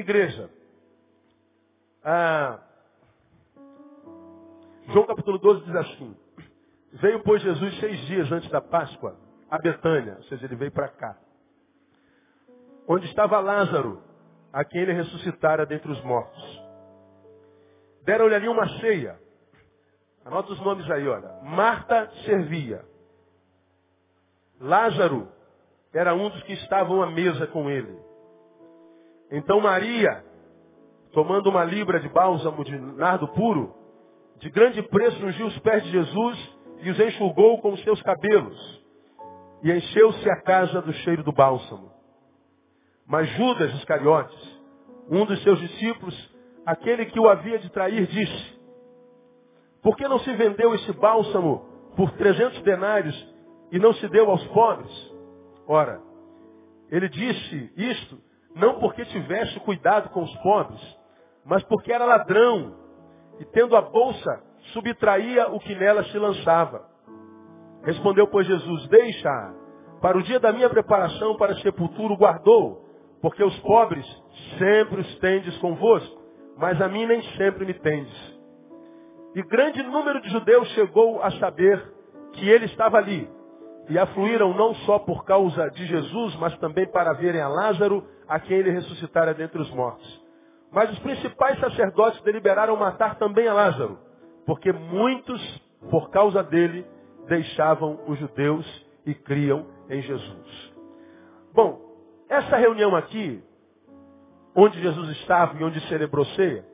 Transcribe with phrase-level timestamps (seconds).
[0.00, 0.50] igreja.
[2.04, 2.60] Ah,
[4.88, 6.16] João capítulo 12 diz assim.
[6.94, 9.16] Veio, pois, Jesus seis dias antes da Páscoa
[9.50, 11.16] a Betânia, ou seja, ele veio para cá.
[12.86, 14.02] Onde estava Lázaro,
[14.52, 16.62] a quem ele ressuscitara dentre os mortos.
[18.04, 19.18] Deram-lhe ali uma ceia.
[20.24, 21.42] Anota os nomes aí, olha.
[21.42, 22.84] Marta servia.
[24.60, 25.28] Lázaro
[25.92, 27.98] era um dos que estavam à mesa com ele.
[29.30, 30.24] Então Maria,
[31.12, 33.74] tomando uma libra de bálsamo de nardo puro,
[34.38, 38.80] de grande preço ungiu os pés de Jesus e os enxugou com os seus cabelos.
[39.62, 41.92] E encheu-se a casa do cheiro do bálsamo.
[43.06, 44.60] Mas Judas Iscariotes,
[45.10, 48.60] um dos seus discípulos, aquele que o havia de trair, disse,
[49.82, 53.34] por que não se vendeu esse bálsamo por trezentos denários
[53.70, 55.12] e não se deu aos pobres?
[55.66, 56.00] Ora,
[56.90, 60.80] ele disse isto não porque tivesse cuidado com os pobres,
[61.44, 62.74] mas porque era ladrão
[63.38, 66.88] e tendo a bolsa subtraía o que nela se lançava.
[67.84, 69.54] Respondeu, pois, Jesus, deixa
[70.00, 72.86] para o dia da minha preparação para sepultura guardou,
[73.20, 74.06] porque os pobres
[74.58, 76.20] sempre os tendes convosco,
[76.56, 78.40] mas a mim nem sempre me tendes.
[79.34, 81.94] E grande número de judeus chegou a saber
[82.32, 83.30] que ele estava ali.
[83.88, 88.38] E afluíram não só por causa de Jesus, mas também para verem a Lázaro, a
[88.38, 90.20] quem ele ressuscitara dentre os mortos.
[90.70, 93.98] Mas os principais sacerdotes deliberaram matar também a Lázaro,
[94.46, 96.86] porque muitos, por causa dele,
[97.26, 100.72] deixavam os judeus e criam em Jesus.
[101.52, 101.80] Bom,
[102.28, 103.42] essa reunião aqui,
[104.54, 106.64] onde Jesus estava e onde celebrou ceia,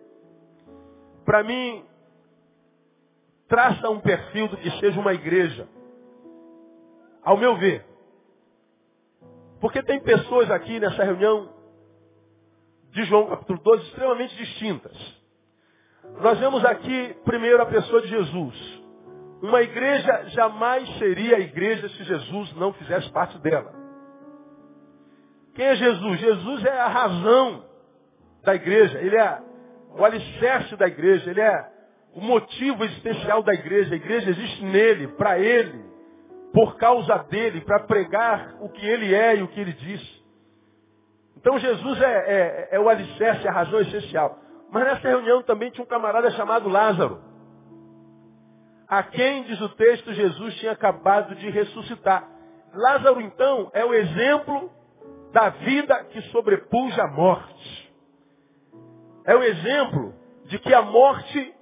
[1.24, 1.82] para mim,
[3.48, 5.66] traça um perfil do que seja uma igreja.
[7.26, 7.84] Ao meu ver.
[9.60, 11.52] Porque tem pessoas aqui nessa reunião
[12.92, 14.96] de João capítulo 12 extremamente distintas.
[16.20, 18.84] Nós vemos aqui primeiro a pessoa de Jesus.
[19.42, 23.74] Uma igreja jamais seria a igreja se Jesus não fizesse parte dela.
[25.56, 26.20] Quem é Jesus?
[26.20, 27.64] Jesus é a razão
[28.44, 29.42] da igreja, ele é
[29.98, 31.72] o alicerce da igreja, ele é
[32.14, 33.94] o motivo existencial da igreja.
[33.94, 35.95] A igreja existe nele, para ele,
[36.56, 40.24] por causa dele, para pregar o que ele é e o que ele diz.
[41.36, 44.38] Então Jesus é, é, é o alicerce, a razão essencial.
[44.70, 47.20] Mas nessa reunião também tinha um camarada chamado Lázaro.
[48.88, 52.26] A quem, diz o texto, Jesus tinha acabado de ressuscitar.
[52.72, 54.70] Lázaro, então, é o exemplo
[55.34, 57.94] da vida que sobrepuja a morte.
[59.26, 60.14] É o exemplo
[60.46, 61.54] de que a morte,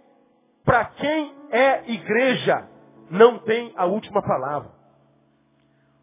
[0.65, 2.69] para quem é igreja,
[3.11, 4.84] não tem a última palavra.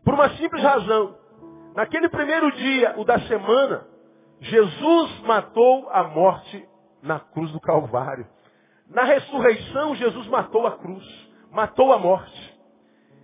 [0.04, 1.16] Por uma simples razão.
[1.76, 3.88] Naquele primeiro dia, o da semana,
[4.40, 6.68] Jesus matou a morte
[7.02, 8.28] na cruz do Calvário.
[8.90, 11.06] Na ressurreição, Jesus matou a cruz,
[11.52, 12.60] matou a morte.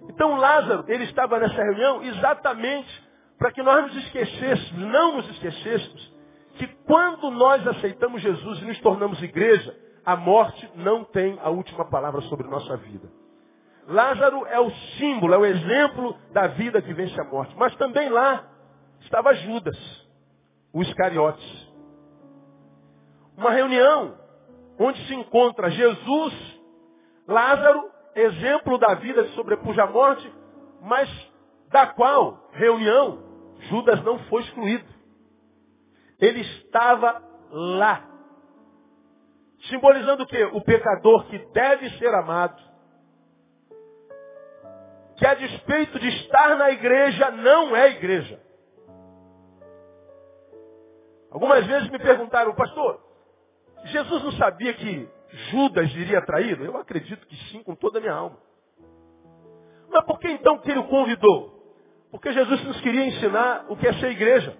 [0.09, 3.07] Então Lázaro, ele estava nessa reunião exatamente
[3.37, 6.13] para que nós nos esquecêssemos, não nos esquecêssemos,
[6.55, 9.75] que quando nós aceitamos Jesus e nos tornamos igreja,
[10.05, 13.09] a morte não tem a última palavra sobre nossa vida.
[13.87, 17.55] Lázaro é o símbolo, é o exemplo da vida que vence a morte.
[17.57, 18.45] Mas também lá
[19.01, 19.77] estava Judas,
[20.73, 21.67] o Iscariotes.
[23.37, 24.17] Uma reunião
[24.77, 26.33] onde se encontra Jesus,
[27.27, 30.31] Lázaro, exemplo da vida que sobrepuja a morte,
[30.81, 31.09] mas
[31.69, 33.23] da qual reunião
[33.69, 34.85] Judas não foi excluído.
[36.19, 38.03] Ele estava lá.
[39.69, 40.43] Simbolizando o quê?
[40.53, 42.66] O pecador que deve ser amado.
[45.17, 48.39] Que a despeito de estar na igreja, não é igreja.
[51.31, 53.01] Algumas vezes me perguntaram, pastor,
[53.85, 55.09] Jesus não sabia que
[55.51, 56.63] Judas iria traí-lo?
[56.63, 58.37] Eu acredito que sim, com toda a minha alma.
[59.89, 61.57] Mas por que então que ele o convidou?
[62.11, 64.57] Porque Jesus nos queria ensinar o que é ser igreja.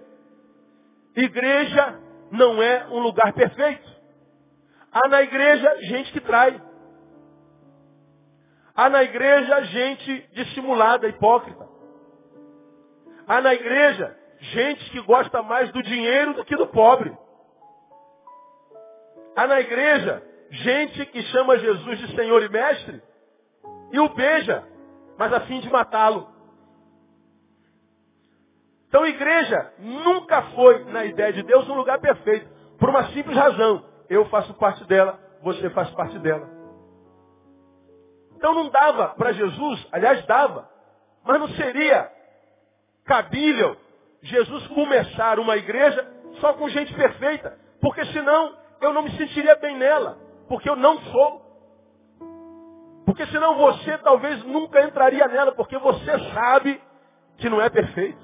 [1.16, 2.00] Igreja
[2.30, 3.88] não é um lugar perfeito.
[4.92, 6.60] Há na igreja gente que trai.
[8.78, 11.68] Há na igreja gente dissimulada, hipócrita.
[13.26, 17.12] Há na igreja gente que gosta mais do dinheiro do que do pobre.
[19.34, 23.02] Há na igreja gente que chama Jesus de Senhor e Mestre
[23.90, 24.62] e o beija,
[25.18, 26.28] mas a fim de matá-lo.
[28.86, 32.48] Então, igreja nunca foi, na ideia de Deus, um lugar perfeito.
[32.78, 33.84] Por uma simples razão.
[34.08, 36.57] Eu faço parte dela, você faz parte dela.
[38.38, 40.70] Então não dava para Jesus, aliás dava,
[41.24, 42.08] mas não seria
[43.04, 43.76] cabível
[44.22, 46.08] Jesus começar uma igreja
[46.40, 47.58] só com gente perfeita.
[47.80, 50.18] Porque senão eu não me sentiria bem nela.
[50.48, 51.42] Porque eu não sou.
[53.04, 56.80] Porque senão você talvez nunca entraria nela, porque você sabe
[57.38, 58.22] que não é perfeito.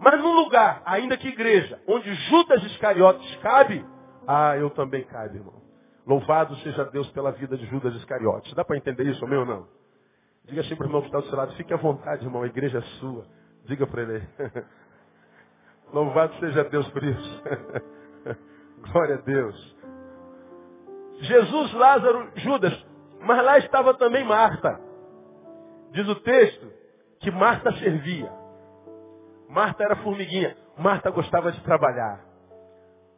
[0.00, 3.86] Mas num lugar, ainda que igreja, onde Judas Iscariotes cabe,
[4.26, 5.63] ah, eu também cabe, irmão.
[6.06, 8.52] Louvado seja Deus pela vida de Judas Iscariotes.
[8.54, 9.66] Dá para entender isso, meu ou não?
[10.44, 12.46] Diga assim para o irmão que está do seu lado, fique à vontade, irmão, a
[12.46, 13.26] igreja é sua.
[13.64, 14.28] Diga para ele.
[15.92, 17.42] Louvado seja Deus por isso.
[18.92, 19.76] Glória a Deus.
[21.20, 22.86] Jesus, Lázaro, Judas.
[23.20, 24.78] Mas lá estava também Marta.
[25.92, 26.70] Diz o texto
[27.20, 28.30] que Marta servia.
[29.48, 30.54] Marta era formiguinha.
[30.76, 32.20] Marta gostava de trabalhar.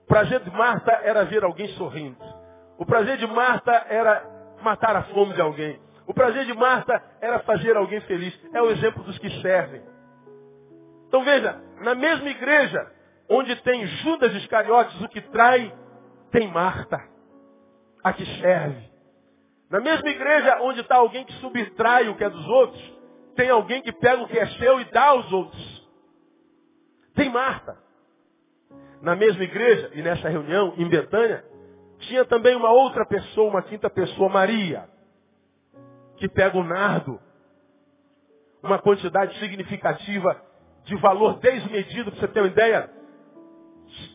[0.05, 2.36] O prazer de Marta era ver alguém sorrindo.
[2.79, 4.25] O prazer de Marta era
[4.63, 5.81] matar a fome de alguém.
[6.07, 8.39] O prazer de Marta era fazer alguém feliz.
[8.53, 9.83] É o exemplo dos que servem.
[11.09, 12.91] Então veja, na mesma igreja,
[13.29, 15.75] onde tem Judas Iscariotes, o que trai,
[16.31, 17.03] tem Marta,
[18.03, 18.91] a que serve.
[19.71, 22.97] Na mesma igreja onde está alguém que subtrai o que é dos outros,
[23.35, 25.89] tem alguém que pega o que é seu e dá aos outros.
[27.15, 27.77] Tem Marta.
[29.03, 31.45] Na mesma igreja e nessa reunião em Betânia,
[31.99, 34.89] tinha também uma outra pessoa, uma quinta pessoa, Maria,
[36.17, 37.21] que pega o nardo,
[38.63, 40.41] uma quantidade significativa
[40.85, 42.91] de valor desmedido, para você ter uma ideia.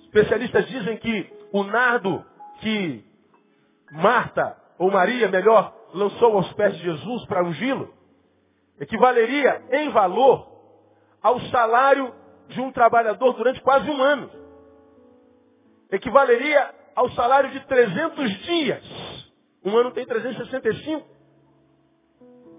[0.03, 2.25] Especialistas dizem que o nardo
[2.59, 3.03] que
[3.91, 7.93] Marta, ou Maria, melhor, lançou aos pés de Jesus para ungí-lo,
[8.79, 10.49] equivaleria em valor
[11.21, 12.13] ao salário
[12.47, 14.29] de um trabalhador durante quase um ano.
[15.91, 18.83] Equivaleria ao salário de 300 dias.
[19.63, 21.07] Um ano tem 365.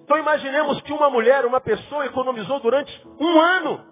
[0.05, 3.87] Então imaginemos que uma mulher, uma pessoa economizou durante um ano.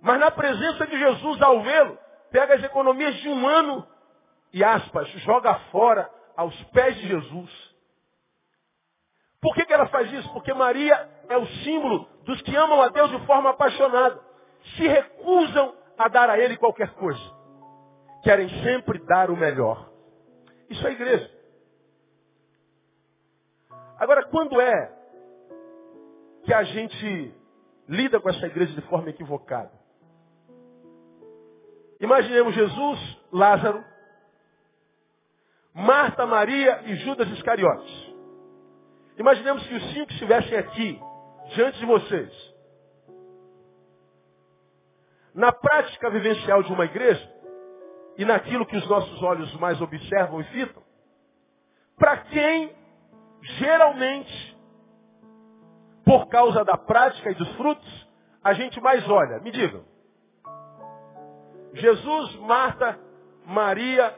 [0.00, 1.98] Mas na presença de Jesus, ao vê-lo,
[2.30, 3.86] pega as economias de um ano
[4.52, 7.70] e aspas, joga fora aos pés de Jesus.
[9.40, 10.30] Por que, que ela faz isso?
[10.32, 14.20] Porque Maria é o símbolo dos que amam a Deus de forma apaixonada.
[14.76, 17.39] Se recusam a dar a Ele qualquer coisa.
[18.22, 19.90] Querem sempre dar o melhor.
[20.68, 21.30] Isso é igreja.
[23.98, 24.92] Agora, quando é
[26.44, 27.34] que a gente
[27.88, 29.72] lida com essa igreja de forma equivocada?
[32.00, 33.84] Imaginemos Jesus, Lázaro,
[35.74, 38.10] Marta, Maria e Judas Iscariotes.
[39.18, 41.00] Imaginemos que os cinco estivessem aqui,
[41.54, 42.54] diante de vocês.
[45.34, 47.29] Na prática vivencial de uma igreja,
[48.20, 50.82] e naquilo que os nossos olhos mais observam e fitam,
[51.96, 52.70] para quem
[53.40, 54.58] geralmente,
[56.04, 58.08] por causa da prática e dos frutos,
[58.44, 59.38] a gente mais olha?
[59.40, 59.86] Me digam.
[61.72, 63.00] Jesus, Marta,
[63.46, 64.14] Maria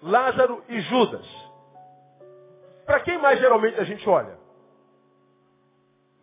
[0.00, 1.26] Lázaro e Judas.
[2.86, 4.38] Para quem mais geralmente a gente olha?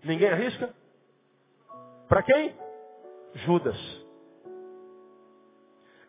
[0.01, 0.73] Ninguém arrisca?
[2.07, 2.55] Para quem?
[3.33, 4.00] Judas.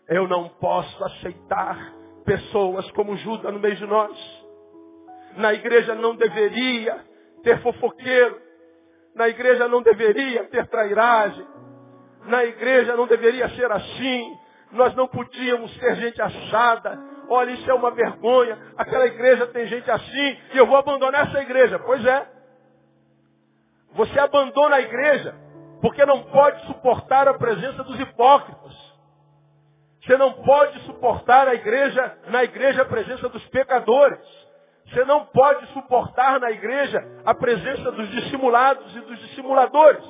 [0.08, 1.92] Eu não posso aceitar
[2.24, 4.42] pessoas como Judas no meio de nós.
[5.36, 7.00] Na igreja não deveria
[7.42, 8.40] ter fofoqueiro.
[9.14, 11.46] Na igreja não deveria ter trairagem.
[12.24, 14.38] Na igreja não deveria ser assim.
[14.72, 16.98] Nós não podíamos ter gente assada.
[17.28, 18.58] Olha, isso é uma vergonha.
[18.76, 21.78] Aquela igreja tem gente assim e eu vou abandonar essa igreja.
[21.78, 22.26] Pois é.
[23.92, 25.34] Você abandona a igreja
[25.80, 28.91] porque não pode suportar a presença dos hipócritas.
[30.04, 34.18] Você não pode suportar a igreja, na igreja a presença dos pecadores.
[34.88, 40.04] Você não pode suportar na igreja a presença dos dissimulados e dos dissimuladores.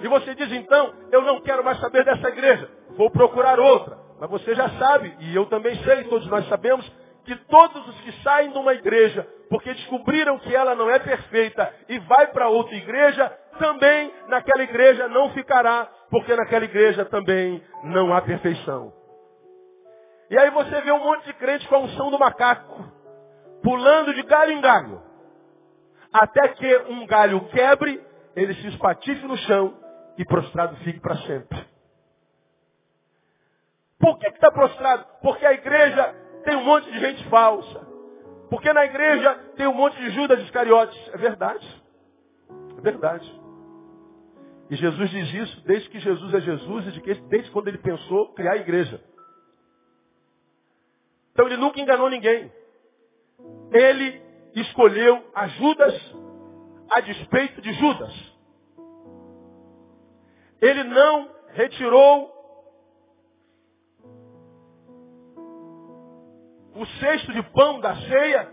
[0.00, 3.98] E você diz então, eu não quero mais saber dessa igreja, vou procurar outra.
[4.20, 6.90] Mas você já sabe, e eu também sei, todos nós sabemos,
[7.24, 11.70] que todos os que saem de uma igreja porque descobriram que ela não é perfeita
[11.88, 18.14] e vai para outra igreja, também naquela igreja não ficará, porque naquela igreja também não
[18.14, 19.01] há perfeição.
[20.32, 22.90] E aí você vê um monte de crente com a unção do macaco,
[23.62, 25.02] pulando de galho em galho,
[26.10, 28.02] até que um galho quebre,
[28.34, 29.76] ele se espatife no chão
[30.16, 31.62] e prostrado fique para sempre.
[33.98, 35.04] Por que está prostrado?
[35.20, 37.86] Porque a igreja tem um monte de gente falsa.
[38.48, 40.98] Porque na igreja tem um monte de Judas Iscariotes.
[41.12, 41.82] É verdade.
[42.78, 43.40] É verdade.
[44.70, 48.52] E Jesus diz isso desde que Jesus é Jesus e desde quando ele pensou criar
[48.52, 49.11] a igreja.
[51.32, 52.52] Então ele nunca enganou ninguém.
[53.72, 54.22] Ele
[54.54, 56.14] escolheu a Judas
[56.90, 58.12] a despeito de Judas.
[60.60, 62.30] Ele não retirou
[66.74, 68.52] o cesto de pão da ceia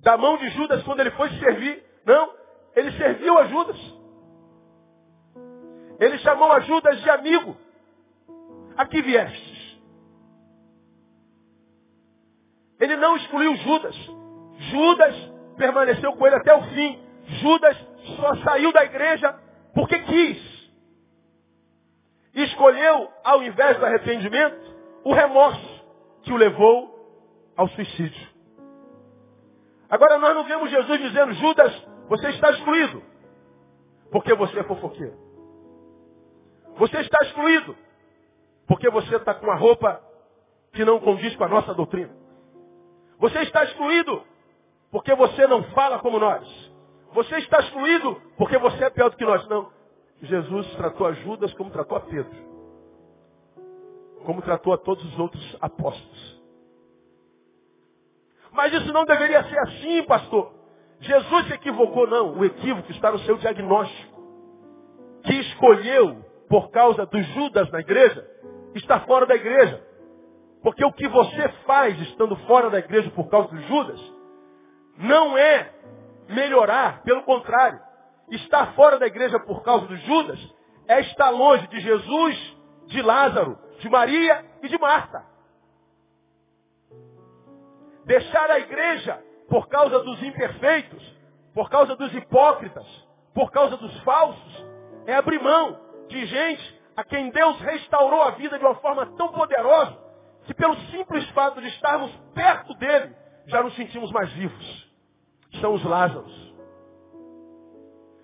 [0.00, 1.84] da mão de Judas quando ele foi servir.
[2.04, 2.32] Não,
[2.74, 3.76] ele serviu a Judas.
[6.00, 7.56] Ele chamou a Judas de amigo.
[8.76, 9.57] Aqui viestes.
[12.80, 13.96] Ele não excluiu Judas.
[14.70, 15.14] Judas
[15.56, 16.98] permaneceu com ele até o fim.
[17.40, 17.76] Judas
[18.16, 19.34] só saiu da igreja
[19.74, 20.58] porque quis.
[22.34, 24.56] Escolheu, ao invés do arrependimento,
[25.04, 25.84] o remorso
[26.22, 26.94] que o levou
[27.56, 28.28] ao suicídio.
[29.90, 31.72] Agora nós não vemos Jesus dizendo, Judas,
[32.08, 33.02] você está excluído.
[34.10, 35.16] Porque você é fofoqueiro.
[36.76, 37.76] Você está excluído.
[38.66, 40.00] Porque você está com uma roupa
[40.72, 42.14] que não condiz com a nossa doutrina.
[43.18, 44.22] Você está excluído
[44.90, 46.46] porque você não fala como nós.
[47.12, 49.46] Você está excluído porque você é pior do que nós.
[49.48, 49.70] Não.
[50.22, 52.48] Jesus tratou a Judas como tratou a Pedro.
[54.24, 56.38] Como tratou a todos os outros apóstolos.
[58.52, 60.52] Mas isso não deveria ser assim, pastor.
[61.00, 62.38] Jesus se equivocou, não.
[62.38, 64.18] O equívoco está no seu diagnóstico.
[65.24, 68.28] Que escolheu, por causa dos Judas na igreja,
[68.74, 69.87] estar fora da igreja.
[70.62, 74.00] Porque o que você faz estando fora da igreja por causa dos Judas,
[74.96, 75.72] não é
[76.28, 77.80] melhorar, pelo contrário.
[78.30, 80.38] Estar fora da igreja por causa dos Judas
[80.88, 85.24] é estar longe de Jesus, de Lázaro, de Maria e de Marta.
[88.04, 91.16] Deixar a igreja por causa dos imperfeitos,
[91.54, 92.86] por causa dos hipócritas,
[93.34, 94.66] por causa dos falsos,
[95.06, 99.28] é abrir mão de gente a quem Deus restaurou a vida de uma forma tão
[99.28, 100.07] poderosa
[100.48, 103.14] que pelo simples fato de estarmos perto dele,
[103.48, 104.90] já nos sentimos mais vivos.
[105.60, 106.54] São os Lázaros.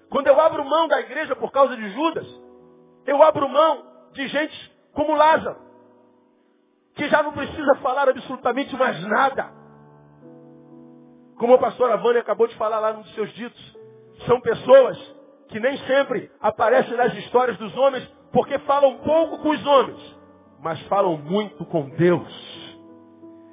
[0.09, 2.27] Quando eu abro mão da igreja por causa de Judas,
[3.07, 5.59] eu abro mão de gente como Lázaro,
[6.95, 9.53] que já não precisa falar absolutamente mais nada.
[11.37, 13.79] Como a pastora Vânia acabou de falar lá nos seus ditos,
[14.27, 14.97] são pessoas
[15.49, 20.24] que nem sempre aparecem nas histórias dos homens porque falam pouco com os homens,
[20.65, 22.75] mas falam muito com Deus.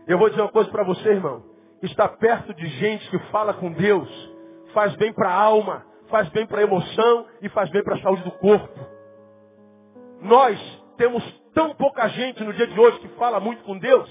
[0.07, 1.43] Eu vou dizer uma coisa para você, irmão.
[1.83, 4.09] Estar perto de gente que fala com Deus
[4.73, 8.01] faz bem para a alma, faz bem para a emoção e faz bem para a
[8.01, 8.79] saúde do corpo.
[10.21, 10.57] Nós
[10.95, 11.21] temos
[11.53, 14.09] tão pouca gente no dia de hoje que fala muito com Deus,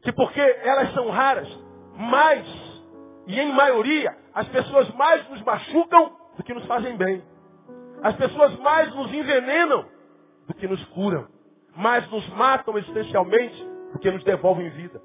[0.00, 1.48] que porque elas são raras,
[1.94, 2.46] mais,
[3.26, 7.22] e em maioria, as pessoas mais nos machucam do que nos fazem bem.
[8.02, 9.84] As pessoas mais nos envenenam
[10.46, 11.33] do que nos curam.
[11.76, 15.00] Mais nos matam existencialmente do que nos devolvem vida.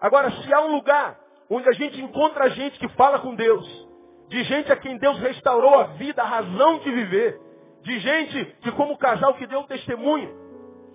[0.00, 3.88] Agora, se há um lugar onde a gente encontra gente que fala com Deus,
[4.28, 7.40] de gente a quem Deus restaurou a vida, a razão de viver,
[7.82, 10.44] de gente que como casal que deu testemunho,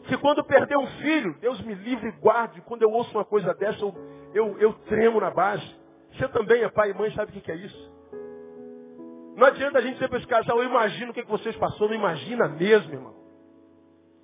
[0.04, 3.54] que quando perdeu um filho, Deus me livre e guarde, quando eu ouço uma coisa
[3.54, 3.96] dessa, eu,
[4.34, 5.64] eu, eu tremo na base.
[6.14, 7.92] Você também é pai e mãe, sabe o que é isso?
[9.36, 11.88] Não adianta a gente dizer para esse casal, eu imagino o que, que vocês passou,
[11.88, 13.19] não imagina mesmo, irmão.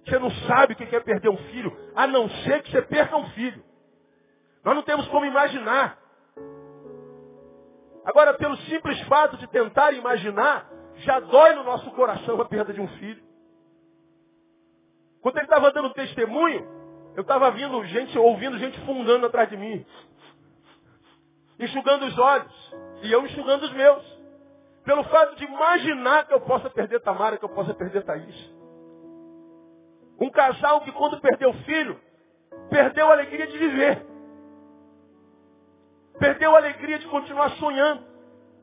[0.05, 3.17] Você não sabe o que é perder um filho, a não ser que você perca
[3.17, 3.63] um filho.
[4.63, 5.97] Nós não temos como imaginar.
[8.05, 12.79] Agora, pelo simples fato de tentar imaginar, já dói no nosso coração a perda de
[12.79, 13.23] um filho.
[15.21, 16.67] Quando ele estava dando testemunho,
[17.15, 19.83] eu estava vindo gente, ouvindo gente fundando atrás de mim.
[21.59, 22.75] Enxugando os olhos.
[23.01, 24.03] E eu enxugando os meus.
[24.83, 28.54] Pelo fato de imaginar que eu possa perder Tamara, que eu possa perder Thaís.
[30.19, 31.99] Um casal que quando perdeu o filho,
[32.69, 34.05] perdeu a alegria de viver.
[36.19, 38.03] Perdeu a alegria de continuar sonhando.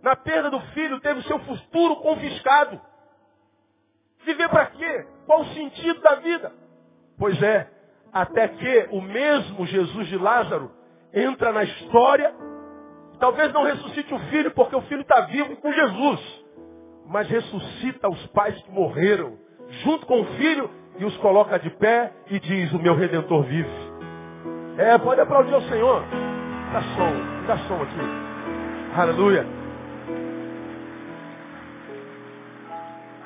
[0.03, 2.81] Na perda do filho, teve o seu futuro confiscado.
[4.25, 5.07] Viver para quê?
[5.27, 6.53] Qual o sentido da vida?
[7.19, 7.71] Pois é,
[8.13, 10.71] até que o mesmo Jesus de Lázaro
[11.13, 12.35] entra na história,
[13.19, 16.45] talvez não ressuscite o filho, porque o filho está vivo com Jesus,
[17.07, 19.39] mas ressuscita os pais que morreram,
[19.85, 20.71] junto com o filho,
[21.03, 23.69] e os coloca de pé e diz, o meu Redentor vive.
[24.79, 26.01] É, pode aplaudir ao Senhor.
[26.73, 28.97] Dá som, dá som aqui.
[28.97, 29.45] Aleluia.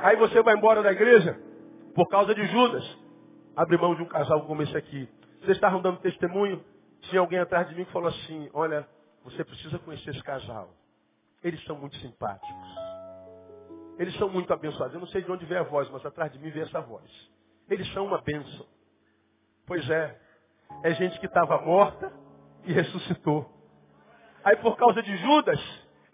[0.02, 1.38] Aí você vai embora da igreja
[1.94, 2.98] por causa de Judas
[3.54, 5.06] abre mão de um casal como esse aqui.
[5.40, 6.64] Vocês estavam dando testemunho,
[7.02, 8.88] tinha alguém atrás de mim que falou assim, olha,
[9.22, 10.70] você precisa conhecer esse casal.
[11.44, 12.68] Eles são muito simpáticos.
[13.98, 14.94] Eles são muito abençoados.
[14.94, 17.36] Eu não sei de onde vem a voz, mas atrás de mim vem essa voz.
[17.68, 18.66] Eles são uma bênção.
[19.66, 20.16] Pois é,
[20.84, 22.12] é gente que estava morta
[22.64, 23.50] e ressuscitou.
[24.44, 25.60] Aí por causa de Judas,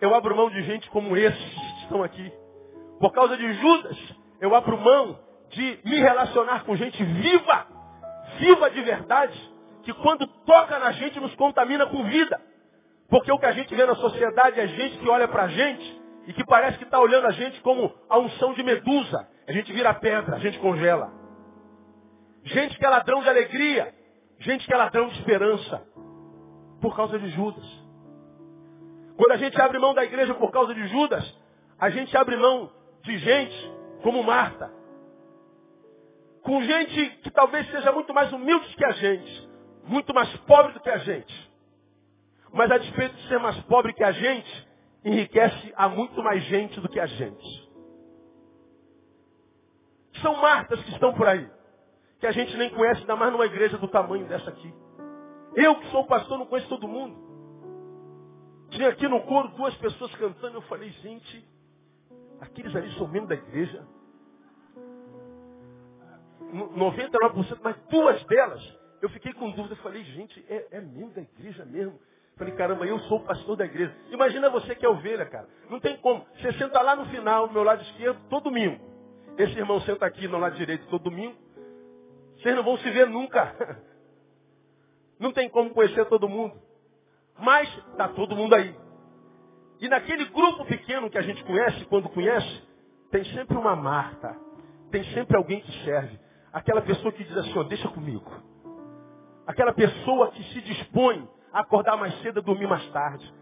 [0.00, 2.32] eu abro mão de gente como esses que estão aqui.
[2.98, 3.98] Por causa de Judas,
[4.40, 5.18] eu abro mão
[5.50, 7.66] de me relacionar com gente viva,
[8.38, 12.40] viva de verdade, que quando toca na gente nos contamina com vida.
[13.08, 16.32] Porque o que a gente vê na sociedade é gente que olha pra gente e
[16.32, 19.28] que parece que está olhando a gente como a unção de medusa.
[19.46, 21.21] A gente vira pedra, a gente congela.
[22.44, 23.94] Gente que é ladrão de alegria,
[24.40, 25.86] gente que é ladrão de esperança.
[26.80, 27.64] Por causa de Judas.
[29.16, 31.24] Quando a gente abre mão da igreja por causa de Judas,
[31.78, 32.72] a gente abre mão
[33.02, 33.72] de gente
[34.02, 34.70] como Marta.
[36.42, 39.48] Com gente que talvez seja muito mais humilde que a gente,
[39.84, 41.52] muito mais pobre do que a gente.
[42.52, 44.68] Mas a despeito de ser mais pobre que a gente,
[45.04, 47.70] enriquece a muito mais gente do que a gente.
[50.20, 51.48] São Martas que estão por aí,
[52.22, 54.72] que a gente nem conhece, ainda mais numa igreja do tamanho dessa aqui.
[55.56, 57.16] Eu que sou pastor não conheço todo mundo.
[58.70, 61.44] Tinha aqui no coro duas pessoas cantando, eu falei, gente,
[62.40, 63.84] aqueles ali são membros da igreja.
[66.52, 71.22] 99%, mas duas delas, eu fiquei com dúvida, eu falei, gente, é, é membro da
[71.22, 71.98] igreja mesmo.
[72.36, 73.92] Falei, caramba, eu sou o pastor da igreja.
[74.12, 75.48] Imagina você que é ovelha, cara.
[75.68, 76.24] Não tem como.
[76.36, 78.78] Você senta lá no final, no meu lado esquerdo, todo domingo.
[79.36, 81.42] Esse irmão senta aqui no lado direito todo domingo.
[82.42, 83.54] Vocês não vão se ver nunca.
[85.18, 86.60] Não tem como conhecer todo mundo.
[87.38, 88.74] Mas está todo mundo aí.
[89.80, 92.68] E naquele grupo pequeno que a gente conhece, quando conhece,
[93.08, 94.36] tem sempre uma Marta.
[94.90, 96.18] Tem sempre alguém que serve.
[96.52, 98.28] Aquela pessoa que diz assim, ó, deixa comigo.
[99.46, 103.32] Aquela pessoa que se dispõe acordar mais cedo e dormir mais tarde.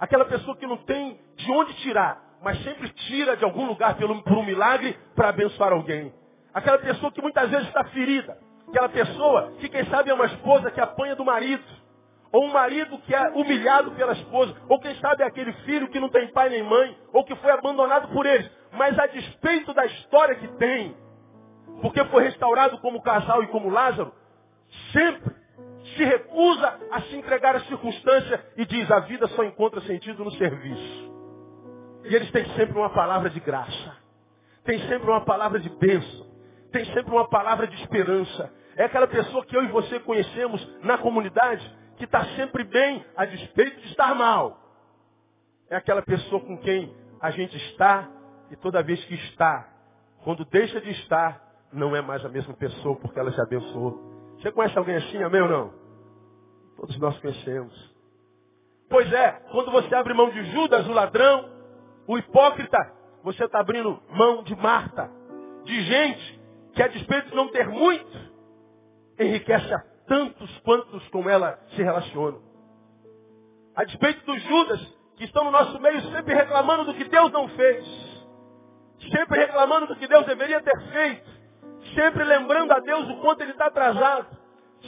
[0.00, 4.20] Aquela pessoa que não tem de onde tirar, mas sempre tira de algum lugar pelo,
[4.24, 6.12] por um milagre para abençoar alguém.
[6.52, 8.47] Aquela pessoa que muitas vezes está ferida.
[8.68, 11.64] Aquela pessoa que, quem sabe, é uma esposa que apanha do marido.
[12.30, 14.54] Ou um marido que é humilhado pela esposa.
[14.68, 16.96] Ou quem sabe é aquele filho que não tem pai nem mãe.
[17.12, 18.50] Ou que foi abandonado por eles.
[18.72, 20.94] Mas a despeito da história que tem,
[21.80, 24.12] porque foi restaurado como casal e como Lázaro,
[24.92, 25.34] sempre
[25.96, 30.30] se recusa a se entregar à circunstância e diz, a vida só encontra sentido no
[30.32, 31.08] serviço.
[32.04, 33.96] E eles têm sempre uma palavra de graça.
[34.64, 36.26] Tem sempre uma palavra de bênção.
[36.70, 38.52] Tem sempre uma palavra de esperança.
[38.78, 43.24] É aquela pessoa que eu e você conhecemos na comunidade que está sempre bem a
[43.24, 44.56] despeito de estar mal.
[45.68, 48.08] É aquela pessoa com quem a gente está
[48.52, 49.68] e toda vez que está,
[50.22, 54.00] quando deixa de estar, não é mais a mesma pessoa porque ela se abençoou.
[54.36, 55.74] Você conhece alguém assim, amém ou não?
[56.76, 57.74] Todos nós conhecemos.
[58.88, 61.50] Pois é, quando você abre mão de Judas, o ladrão,
[62.06, 62.78] o hipócrita,
[63.24, 65.10] você está abrindo mão de Marta,
[65.64, 66.40] de gente
[66.74, 68.27] que a despeito de não ter muito,
[69.18, 72.40] enriquece a tantos quantos com ela se relacionam.
[73.76, 74.80] A despeito dos Judas,
[75.16, 77.84] que estão no nosso meio sempre reclamando do que Deus não fez,
[79.12, 81.30] sempre reclamando do que Deus deveria ter feito,
[81.94, 84.26] sempre lembrando a Deus o quanto ele está atrasado,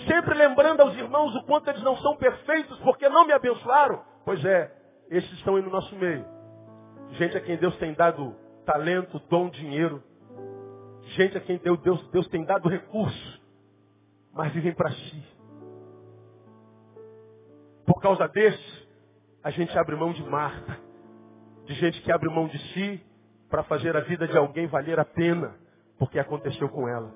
[0.06, 4.02] sempre lembrando aos irmãos o quanto eles não são perfeitos porque não me abençoaram.
[4.24, 4.72] Pois é,
[5.10, 6.24] esses estão aí no nosso meio.
[7.12, 10.02] Gente a quem Deus tem dado talento, dom, dinheiro.
[11.16, 13.39] Gente a quem Deus, Deus, Deus tem dado recurso,
[14.32, 15.24] mas vivem para si.
[17.86, 18.88] Por causa desse,
[19.42, 20.78] a gente abre mão de Marta,
[21.64, 23.04] de gente que abre mão de si
[23.48, 25.54] para fazer a vida de alguém valer a pena,
[25.98, 27.12] porque aconteceu com ela.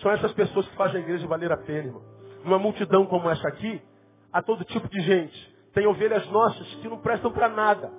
[0.00, 2.02] São essas pessoas que fazem a igreja valer a pena, irmão.
[2.44, 3.80] Numa multidão como essa aqui,
[4.32, 5.54] há todo tipo de gente.
[5.72, 7.92] Tem ovelhas nossas que não prestam para nada.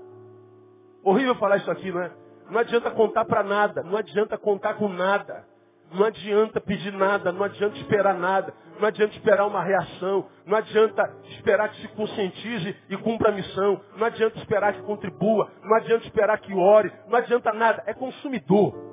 [1.03, 2.11] Horrível falar isso aqui, não é?
[2.49, 5.45] Não adianta contar para nada, não adianta contar com nada.
[5.91, 11.09] Não adianta pedir nada, não adianta esperar nada, não adianta esperar uma reação, não adianta
[11.29, 16.05] esperar que se conscientize e cumpra a missão, não adianta esperar que contribua, não adianta
[16.05, 18.85] esperar que ore, não adianta nada, é consumidor.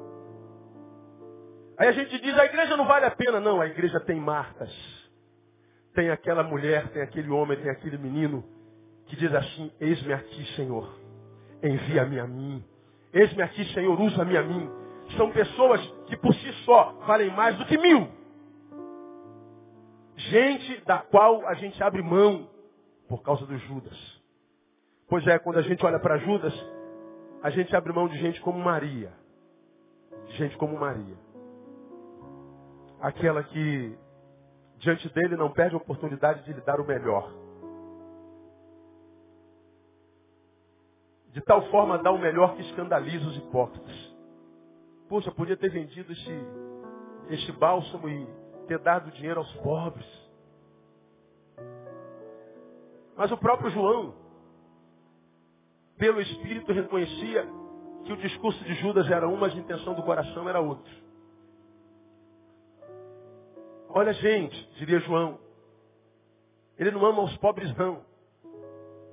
[1.78, 3.40] Aí a gente diz, a igreja não vale a pena.
[3.40, 4.70] Não, a igreja tem marcas.
[5.94, 8.44] Tem aquela mulher, tem aquele homem, tem aquele menino
[9.06, 10.88] que diz assim, eis-me aqui, Senhor.
[11.62, 12.64] Envia-me a mim.
[13.12, 14.70] Eis-me aqui, Senhor, usa-me a mim.
[15.16, 18.08] São pessoas que por si só valem mais do que mil.
[20.16, 22.48] Gente da qual a gente abre mão
[23.08, 24.22] por causa do Judas.
[25.08, 26.54] Pois é, quando a gente olha para Judas,
[27.42, 29.12] a gente abre mão de gente como Maria.
[30.26, 31.16] De gente como Maria
[33.02, 33.98] aquela que
[34.78, 37.30] diante dele não perde a oportunidade de lhe dar o melhor.
[41.32, 44.11] De tal forma dá o melhor que escandaliza os hipócritas.
[45.12, 46.32] Poxa, podia ter vendido este,
[47.28, 48.26] este bálsamo e
[48.66, 50.06] ter dado dinheiro aos pobres.
[53.14, 54.14] Mas o próprio João,
[55.98, 57.46] pelo Espírito, reconhecia
[58.06, 60.90] que o discurso de Judas era uma, mas a intenção do coração era outra.
[63.90, 65.38] Olha, gente, diria João,
[66.78, 68.02] Ele não ama os pobres, não.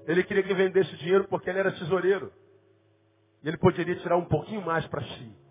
[0.07, 2.31] Ele queria que vendesse dinheiro porque ele era tesoureiro.
[3.43, 5.48] E ele poderia tirar um pouquinho mais para si.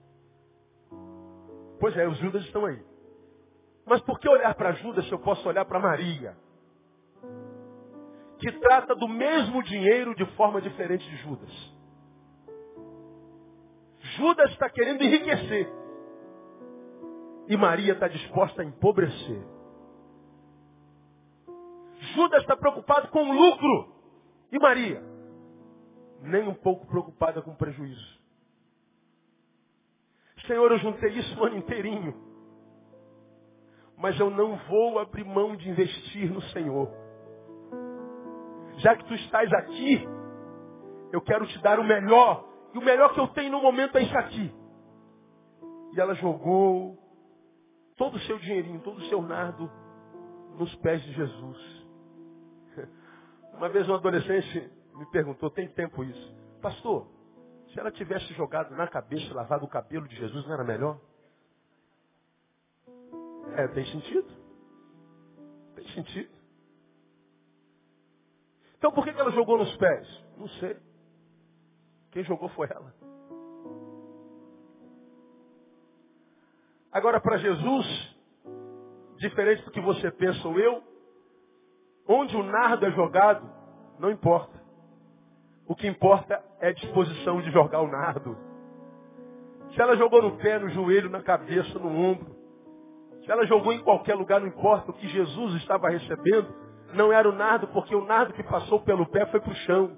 [1.80, 2.82] Pois é, os Judas estão aí.
[3.86, 6.36] Mas por que olhar para Judas se eu posso olhar para Maria?
[8.38, 11.78] Que trata do mesmo dinheiro de forma diferente de Judas.
[14.16, 15.72] Judas está querendo enriquecer.
[17.48, 19.42] E Maria está disposta a empobrecer.
[22.14, 23.94] Judas está preocupado com o lucro.
[24.52, 25.02] E Maria?
[26.20, 28.17] Nem um pouco preocupada com o prejuízo.
[30.48, 32.14] Senhor, eu juntei isso o ano inteirinho.
[33.96, 36.90] Mas eu não vou abrir mão de investir no Senhor.
[38.78, 40.08] Já que tu estás aqui,
[41.12, 42.44] eu quero te dar o melhor.
[42.74, 44.52] E o melhor que eu tenho no momento é isso aqui.
[45.94, 46.98] E ela jogou
[47.96, 49.70] todo o seu dinheirinho, todo o seu nardo
[50.56, 51.86] nos pés de Jesus.
[53.54, 56.36] Uma vez um adolescente me perguntou, tem tempo isso?
[56.62, 57.08] Pastor,
[57.72, 61.00] se ela tivesse jogado na cabeça, lavado o cabelo de Jesus, não era melhor?
[63.56, 64.28] É, tem sentido.
[65.74, 66.30] Tem sentido.
[68.78, 70.24] Então por que ela jogou nos pés?
[70.36, 70.76] Não sei.
[72.12, 72.94] Quem jogou foi ela.
[76.90, 78.16] Agora, para Jesus,
[79.18, 80.82] diferente do que você pensa ou eu,
[82.08, 83.48] onde o nardo é jogado,
[83.98, 84.57] não importa.
[85.68, 88.36] O que importa é a disposição de jogar o nardo.
[89.74, 92.34] Se ela jogou no pé, no joelho, na cabeça, no ombro,
[93.24, 94.90] se ela jogou em qualquer lugar, não importa.
[94.90, 96.48] O que Jesus estava recebendo
[96.94, 99.96] não era o nardo, porque o nardo que passou pelo pé foi para o chão.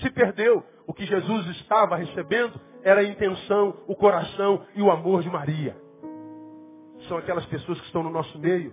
[0.00, 0.64] Se perdeu.
[0.86, 5.76] O que Jesus estava recebendo era a intenção, o coração e o amor de Maria
[7.08, 8.72] são aquelas pessoas que estão no nosso meio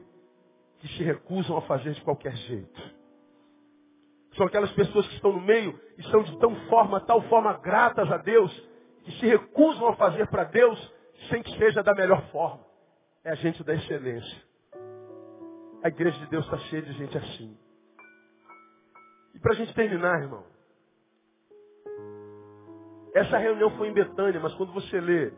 [0.79, 2.96] que se recusam a fazer de qualquer jeito.
[4.37, 8.09] São aquelas pessoas que estão no meio e são de tão forma, tal forma gratas
[8.11, 8.51] a Deus,
[9.03, 10.93] que se recusam a fazer para Deus
[11.29, 12.63] sem que seja da melhor forma.
[13.23, 14.43] É a gente da excelência.
[15.83, 17.57] A igreja de Deus está cheia de gente assim.
[19.33, 20.43] E para a gente terminar, irmão,
[23.13, 25.33] essa reunião foi em Betânia, mas quando você lê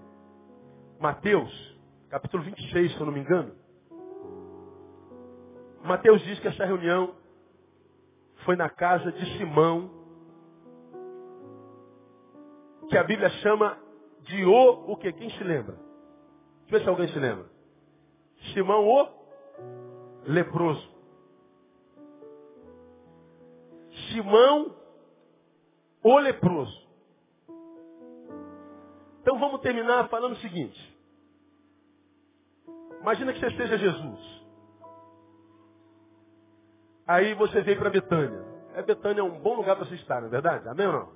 [1.00, 3.56] Mateus, capítulo 26, se eu não me engano.
[5.84, 7.16] Mateus diz que essa reunião
[8.46, 9.90] foi na casa de Simão,
[12.90, 13.78] que a Bíblia chama
[14.22, 15.12] de o o que?
[15.14, 15.78] Quem se lembra?
[16.68, 17.50] Deixa eu ver se alguém se lembra.
[18.54, 19.08] Simão o
[20.26, 20.90] leproso.
[24.12, 24.76] Simão
[26.04, 26.90] o leproso.
[29.22, 30.98] Então vamos terminar falando o seguinte.
[33.02, 34.39] Imagina que você seja Jesus.
[37.10, 38.40] Aí você veio para Betânia.
[38.76, 40.70] É, Betânia é um bom lugar para você estar, não é verdade?
[40.70, 41.10] Amém ou não?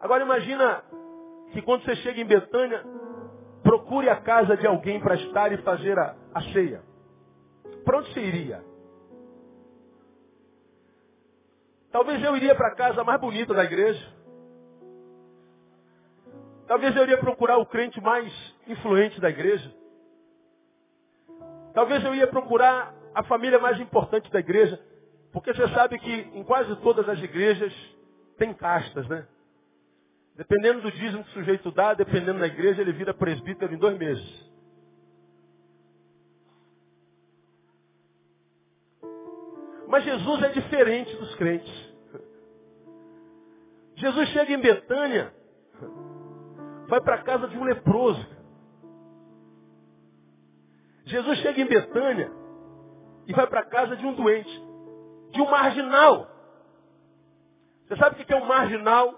[0.00, 0.82] Agora imagina
[1.52, 2.84] que quando você chega em Betânia,
[3.62, 6.82] procure a casa de alguém para estar e fazer a, a ceia.
[7.84, 8.60] Para onde você iria?
[11.92, 14.04] Talvez eu iria para a casa mais bonita da igreja.
[16.66, 18.32] Talvez eu iria procurar o crente mais
[18.66, 19.72] influente da igreja.
[21.72, 24.80] Talvez eu ia procurar a família mais importante da igreja,
[25.32, 27.72] porque você sabe que em quase todas as igrejas
[28.36, 29.26] tem castas, né?
[30.36, 33.96] Dependendo do dízimo que o sujeito dá, dependendo da igreja, ele vira presbítero em dois
[33.96, 34.52] meses.
[39.86, 41.94] Mas Jesus é diferente dos crentes.
[43.94, 45.32] Jesus chega em Betânia,
[46.88, 48.26] vai para a casa de um leproso.
[51.04, 52.43] Jesus chega em Betânia
[53.26, 54.62] e vai para a casa de um doente,
[55.30, 56.28] de um marginal.
[57.86, 59.14] Você sabe o que é um marginal?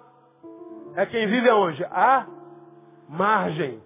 [0.95, 1.85] É quem vive aonde?
[1.85, 2.27] A
[3.09, 3.83] margem.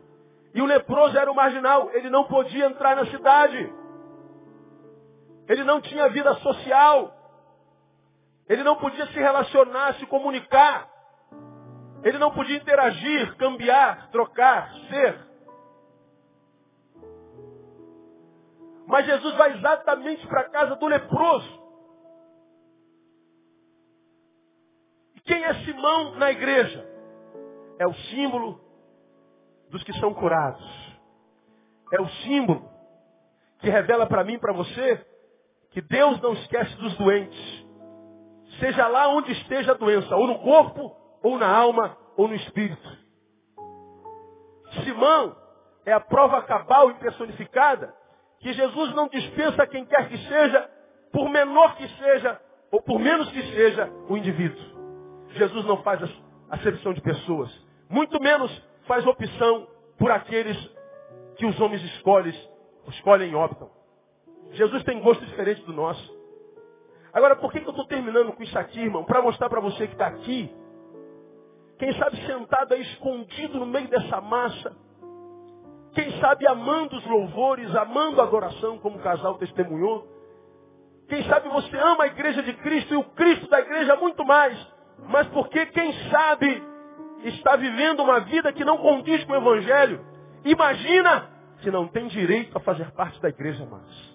[0.55, 3.73] E o leproso era o marginal, ele não podia entrar na cidade.
[5.49, 7.17] Ele não tinha vida social.
[8.49, 10.89] Ele não podia se relacionar, se comunicar.
[12.03, 15.30] Ele não podia interagir, cambiar, trocar, ser.
[18.91, 21.61] Mas Jesus vai exatamente para a casa do leproso.
[25.15, 26.85] E quem é Simão na igreja?
[27.79, 28.61] É o símbolo
[29.71, 30.61] dos que são curados.
[31.93, 32.69] É o símbolo
[33.61, 35.07] que revela para mim e para você
[35.71, 37.67] que Deus não esquece dos doentes.
[38.59, 42.99] Seja lá onde esteja a doença, ou no corpo, ou na alma, ou no espírito.
[44.83, 45.37] Simão
[45.87, 48.00] é a prova cabal e personificada
[48.41, 50.69] que Jesus não dispensa quem quer que seja
[51.13, 54.65] por menor que seja, ou por menos que seja, o indivíduo.
[55.31, 56.01] Jesus não faz
[56.51, 57.51] acepção de pessoas.
[57.89, 58.51] Muito menos
[58.87, 60.57] faz opção por aqueles
[61.37, 62.35] que os homens escolhem,
[62.89, 63.71] escolhem e optam.
[64.53, 66.19] Jesus tem gosto diferente do nosso.
[67.13, 69.05] Agora, por que, que eu estou terminando com isso aqui, irmão?
[69.05, 70.53] Para mostrar para você que está aqui,
[71.79, 74.77] quem sabe sentado aí escondido no meio dessa massa,
[75.95, 80.07] quem sabe amando os louvores, amando a adoração, como o casal testemunhou.
[81.09, 84.57] Quem sabe você ama a igreja de Cristo e o Cristo da igreja muito mais.
[85.09, 86.63] Mas porque quem sabe
[87.25, 90.05] está vivendo uma vida que não condiz com o Evangelho.
[90.45, 91.29] Imagina
[91.63, 94.11] se não tem direito a fazer parte da igreja mais.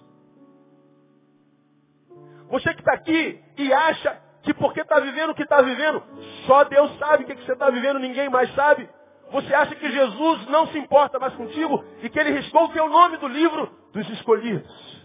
[2.48, 6.02] Você que está aqui e acha que porque está vivendo o que está vivendo,
[6.46, 8.88] só Deus sabe o que, que você está vivendo, ninguém mais sabe.
[9.30, 12.88] Você acha que Jesus não se importa mais contigo e que ele riscou o teu
[12.88, 14.96] nome do livro dos escolhidos.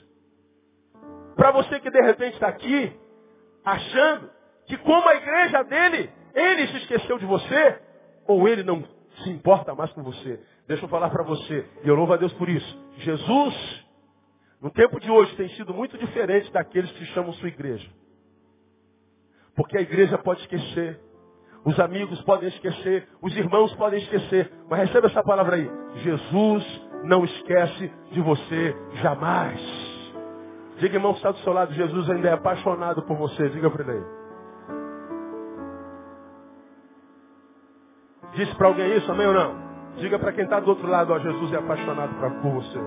[1.36, 2.96] Para você que de repente está aqui,
[3.66, 4.30] achando
[4.68, 7.82] que como a igreja dele, ele se esqueceu de você,
[8.28, 8.84] ou ele não
[9.24, 10.40] se importa mais com você.
[10.68, 12.80] Deixa eu falar para você, e eu louvo a Deus por isso.
[12.98, 13.86] Jesus,
[14.62, 17.90] no tempo de hoje, tem sido muito diferente daqueles que chamam sua igreja.
[19.56, 21.00] Porque a igreja pode esquecer,
[21.64, 24.52] os amigos podem esquecer, os irmãos podem esquecer.
[24.70, 25.72] Mas receba essa palavra aí.
[25.98, 29.60] Jesus não esquece de você jamais.
[30.78, 33.50] Diga, irmão, que está do seu lado, Jesus ainda é apaixonado por você.
[33.50, 34.22] Diga para ele aí.
[38.34, 39.72] Disse para alguém isso, amém ou não?
[39.98, 42.80] Diga para quem está do outro lado, ó, Jesus é apaixonado por você.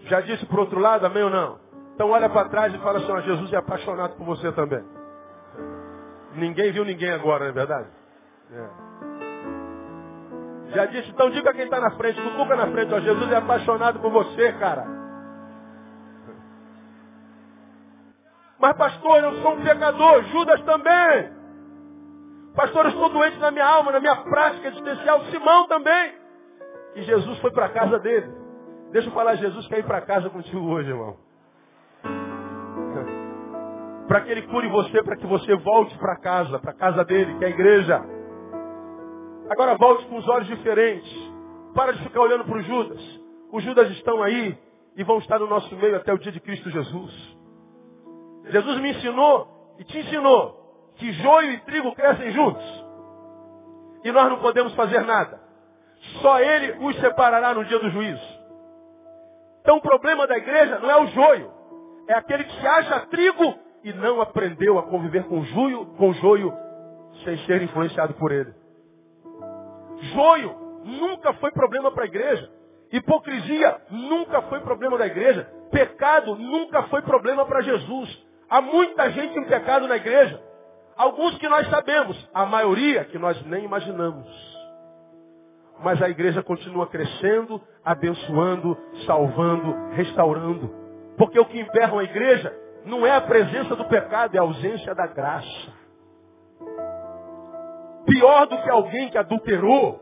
[0.00, 1.58] Já disse para outro lado, amém ou não?
[1.94, 4.84] Então olha para trás e fala assim, ó, Jesus é apaixonado por você também.
[6.36, 7.88] Ninguém viu ninguém agora, não é verdade?
[8.52, 8.68] É.
[10.74, 14.00] Já disse, então diga quem está na frente, cutuca na frente, ó, Jesus é apaixonado
[14.00, 14.84] por você, cara.
[18.58, 21.36] Mas pastor, eu sou um pecador, Judas também.
[22.54, 26.14] Pastor, eu estou doente na minha alma, na minha prática existencial, Simão também.
[26.96, 28.30] E Jesus foi para a casa dele.
[28.92, 31.25] Deixa eu falar, Jesus quer ir para casa contigo hoje, irmão
[34.06, 37.36] para que Ele cure você, para que você volte para casa, para a casa dele,
[37.38, 38.02] que é a igreja.
[39.50, 41.12] Agora volte com os olhos diferentes.
[41.74, 43.20] Para de ficar olhando para os Judas.
[43.52, 44.58] Os Judas estão aí
[44.96, 47.36] e vão estar no nosso meio até o dia de Cristo Jesus.
[48.46, 52.86] Jesus me ensinou e te ensinou que joio e trigo crescem juntos.
[54.04, 55.40] E nós não podemos fazer nada.
[56.22, 58.36] Só Ele os separará no dia do juízo.
[59.60, 61.52] Então o problema da igreja não é o joio.
[62.08, 66.52] É aquele que se acha trigo e não aprendeu a conviver com joio, com joio
[67.22, 68.52] sem ser influenciado por ele.
[70.12, 72.50] Joio nunca foi problema para a igreja.
[72.90, 75.48] Hipocrisia nunca foi problema da igreja.
[75.70, 78.26] Pecado nunca foi problema para Jesus.
[78.50, 80.42] Há muita gente em pecado na igreja.
[80.96, 84.26] Alguns que nós sabemos, a maioria que nós nem imaginamos.
[85.78, 90.74] Mas a igreja continua crescendo, abençoando, salvando, restaurando.
[91.16, 94.94] Porque o que emperra a igreja não é a presença do pecado, é a ausência
[94.94, 95.86] da graça.
[98.06, 100.00] Pior do que alguém que adulterou,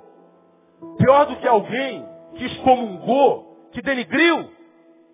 [0.99, 4.51] pior do que alguém que excomungou, que denigriu,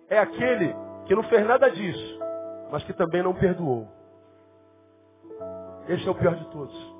[0.09, 2.19] é aquele que não fez nada disso,
[2.69, 3.87] mas que também não perdoou.
[5.87, 6.95] Esse é o pior de todos.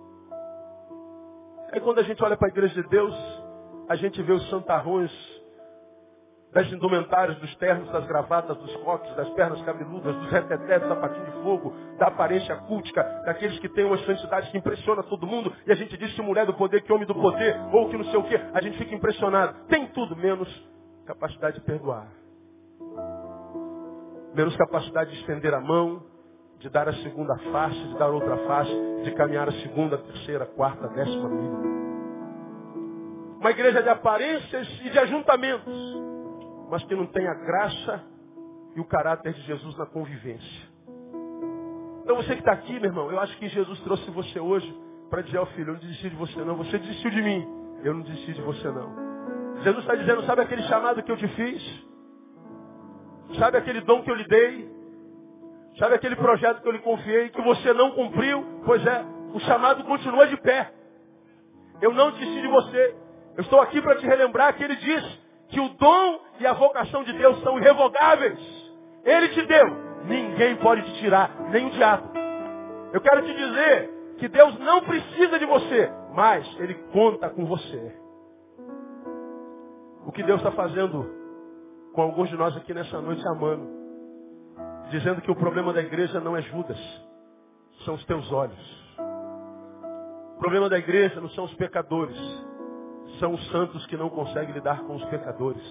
[1.74, 3.14] É quando a gente olha para a igreja de Deus,
[3.90, 5.12] a gente vê os santarrões
[6.54, 11.26] das indumentárias, dos ternos, das gravatas, dos coques, das pernas cabeludas, dos retetés, do sapatinho
[11.26, 15.72] de fogo, da aparência cultica, daqueles que têm uma santidade que impressiona todo mundo, e
[15.72, 18.18] a gente diz que mulher do poder, que homem do poder, ou que não sei
[18.18, 19.66] o quê, a gente fica impressionado.
[19.68, 20.50] Tem tudo menos
[21.06, 22.08] capacidade de perdoar.
[24.36, 26.04] Menos capacidade de estender a mão,
[26.60, 28.72] de dar a segunda face, de dar outra face,
[29.04, 31.72] de caminhar a segunda, terceira, quarta, décima milha.
[33.40, 36.11] Uma igreja de aparências e de ajuntamentos
[36.72, 38.02] mas que não tem a graça
[38.78, 40.72] e o caráter de Jesus na convivência.
[42.02, 44.74] Então você que está aqui, meu irmão, eu acho que Jesus trouxe você hoje
[45.10, 47.46] para dizer ao filho, eu não desisti de você não, você desistiu de mim,
[47.84, 48.96] eu não desisti de você não.
[49.64, 51.86] Jesus está dizendo, sabe aquele chamado que eu te fiz?
[53.38, 54.72] Sabe aquele dom que eu lhe dei?
[55.78, 58.46] Sabe aquele projeto que eu lhe confiei que você não cumpriu?
[58.66, 60.74] Pois é, o chamado continua de pé.
[61.82, 62.96] Eu não desisti de você.
[63.36, 65.21] Eu estou aqui para te relembrar que ele disse
[65.52, 68.40] que o dom e a vocação de Deus são irrevogáveis.
[69.04, 69.68] Ele te deu.
[70.06, 72.10] Ninguém pode te tirar, nem o diabo.
[72.94, 77.96] Eu quero te dizer que Deus não precisa de você, mas Ele conta com você.
[80.06, 81.22] O que Deus está fazendo
[81.94, 83.80] com alguns de nós aqui nessa noite amando.
[84.90, 86.78] dizendo que o problema da igreja não é Judas,
[87.86, 88.82] são os teus olhos.
[90.36, 92.18] O problema da igreja não são os pecadores,
[93.20, 95.64] são os santos que não conseguem lidar com os pecadores.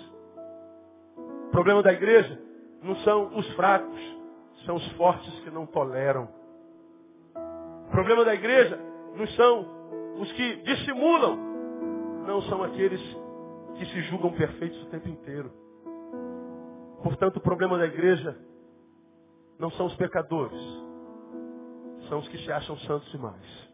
[1.49, 2.41] O problema da igreja
[2.83, 4.01] não são os fracos,
[4.65, 6.29] são os fortes que não toleram.
[7.87, 8.79] O problema da igreja
[9.17, 9.67] não são
[10.21, 11.37] os que dissimulam,
[12.27, 13.01] não são aqueles
[13.77, 15.51] que se julgam perfeitos o tempo inteiro.
[17.03, 18.37] Portanto, o problema da igreja
[19.59, 20.61] não são os pecadores,
[22.09, 23.71] são os que se acham santos demais.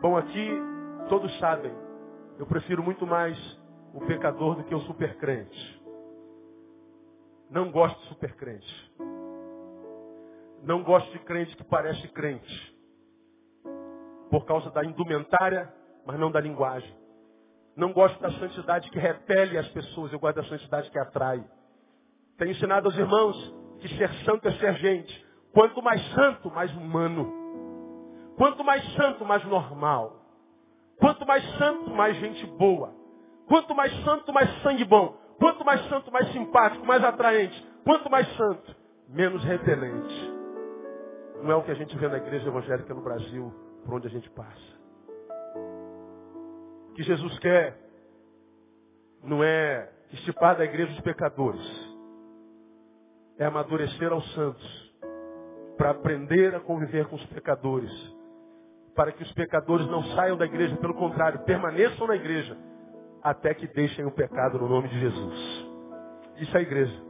[0.00, 0.50] Bom, aqui
[1.08, 1.72] todos sabem,
[2.38, 3.36] eu prefiro muito mais
[3.92, 5.82] o pecador do que o supercrente.
[7.50, 8.92] Não gosto de supercrente.
[10.62, 12.78] Não gosto de crente que parece crente.
[14.30, 15.72] Por causa da indumentária,
[16.06, 16.94] mas não da linguagem.
[17.76, 21.44] Não gosto da santidade que repele as pessoas, eu gosto da santidade que atrai.
[22.36, 25.26] Tenho ensinado aos irmãos que ser santo é ser gente.
[25.52, 27.32] Quanto mais santo, mais humano.
[28.36, 30.17] Quanto mais santo, mais normal.
[30.98, 32.92] Quanto mais santo, mais gente boa.
[33.46, 35.16] Quanto mais santo, mais sangue bom.
[35.38, 37.66] Quanto mais santo, mais simpático, mais atraente.
[37.84, 38.76] Quanto mais santo,
[39.08, 40.34] menos repelente.
[41.42, 43.52] Não é o que a gente vê na igreja evangélica no Brasil,
[43.84, 44.78] por onde a gente passa.
[46.90, 47.78] O que Jesus quer
[49.22, 51.62] não é estipar da igreja os pecadores.
[53.38, 54.88] É amadurecer aos santos.
[55.76, 57.92] Para aprender a conviver com os pecadores.
[58.98, 62.58] Para que os pecadores não saiam da igreja, pelo contrário, permaneçam na igreja
[63.22, 65.68] até que deixem o pecado no nome de Jesus.
[66.38, 67.00] Isso é a igreja.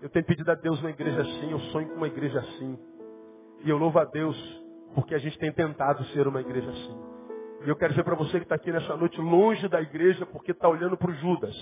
[0.00, 2.78] Eu tenho pedido a Deus uma igreja assim, eu sonho com uma igreja assim.
[3.62, 4.34] E eu louvo a Deus
[4.94, 6.98] porque a gente tem tentado ser uma igreja assim.
[7.66, 10.52] E eu quero dizer para você que está aqui nessa noite longe da igreja porque
[10.52, 11.54] está olhando para o Judas.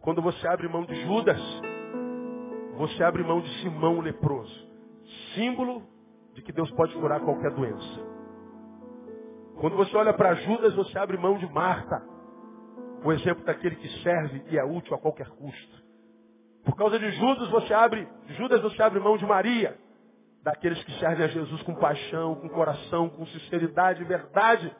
[0.00, 1.40] Quando você abre mão de Judas,
[2.76, 4.68] você abre mão de Simão leproso.
[5.32, 5.84] Símbolo
[6.34, 8.11] de que Deus pode curar qualquer doença.
[9.60, 12.02] Quando você olha para Judas, você abre mão de Marta
[13.04, 15.82] o exemplo daquele que serve e é útil a qualquer custo.
[16.64, 19.76] Por causa de Judas, você abre, Judas você abre mão de Maria,
[20.42, 24.74] daqueles que servem a Jesus com paixão, com coração, com sinceridade e verdade.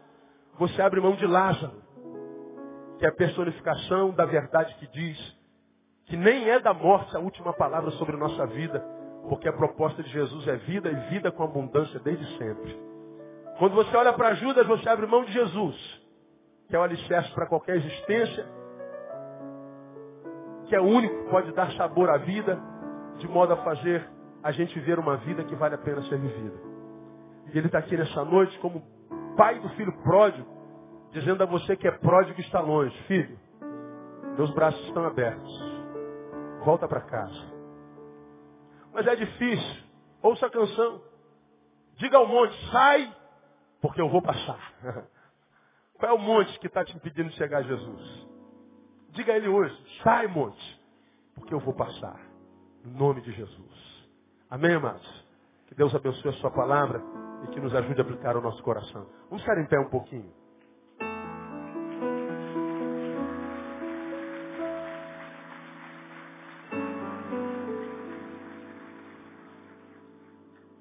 [0.59, 1.83] Você abre mão de Lázaro,
[2.99, 5.43] que é a personificação da verdade que diz
[6.07, 8.85] que nem é da morte a última palavra sobre nossa vida,
[9.29, 12.92] porque a proposta de Jesus é vida e vida com abundância desde sempre.
[13.63, 16.03] Quando você olha para Judas, você abre mão de Jesus
[16.67, 18.45] que é o alicerce para qualquer existência,
[20.67, 22.59] que é único que pode dar sabor à vida,
[23.19, 24.09] de modo a fazer
[24.43, 26.57] a gente ver uma vida que vale a pena ser vivida.
[27.53, 28.83] E ele está aqui nessa noite como
[29.37, 30.49] pai do filho pródigo,
[31.13, 32.97] dizendo a você que é pródigo e está longe.
[33.03, 33.39] Filho,
[34.39, 35.85] meus braços estão abertos.
[36.65, 37.53] Volta para casa.
[38.93, 39.85] Mas é difícil.
[40.21, 41.01] Ouça a canção.
[41.97, 43.22] Diga ao monte, sai,
[43.83, 44.73] porque eu vou passar.
[45.99, 48.29] Qual é o monte que está te impedindo de chegar a Jesus?
[49.11, 50.81] Diga a ele hoje, sai monte,
[51.35, 52.19] porque eu vou passar.
[52.85, 54.09] Em nome de Jesus.
[54.49, 55.27] Amém, amados?
[55.67, 57.03] Que Deus abençoe a sua palavra
[57.45, 59.07] e que nos ajude a aplicar o nosso coração.
[59.29, 60.33] Vamos ficar em pé um pouquinho.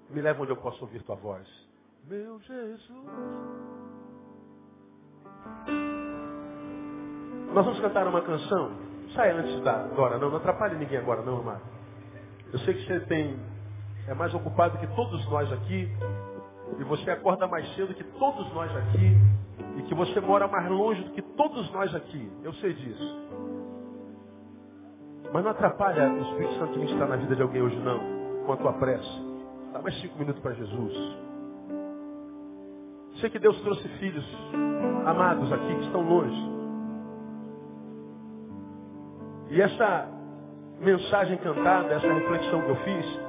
[0.09, 1.47] Me leva onde eu posso ouvir tua voz.
[2.07, 3.05] Meu Jesus.
[7.53, 8.71] Nós vamos cantar uma canção.
[9.13, 10.29] Sai antes da agora, não.
[10.29, 11.61] Não atrapalhe ninguém agora, não, amado.
[12.51, 13.39] Eu sei que você tem
[14.07, 15.87] é mais ocupado que todos nós aqui.
[16.79, 19.17] E você acorda mais cedo que todos nós aqui.
[19.77, 22.31] E que você mora mais longe do que todos nós aqui.
[22.43, 23.29] Eu sei disso.
[25.33, 27.99] Mas não atrapalha o Espírito Santo ministrar na vida de alguém hoje, não.
[28.45, 29.31] Com a tua pressa.
[29.71, 31.30] Dá mais cinco minutos para Jesus.
[33.19, 34.25] Sei que Deus trouxe filhos
[35.05, 36.51] amados aqui que estão longe.
[39.49, 40.07] E essa
[40.79, 43.19] mensagem cantada, essa reflexão que eu fiz,